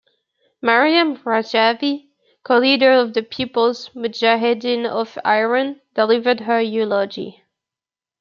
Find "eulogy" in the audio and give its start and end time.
6.59-7.43